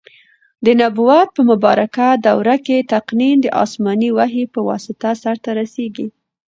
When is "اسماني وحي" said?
3.63-4.43